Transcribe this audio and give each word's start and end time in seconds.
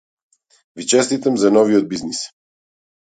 Ви 0.77 0.85
честитам 0.93 1.37
за 1.41 1.51
новиот 1.57 1.85
бизнис. 1.91 2.23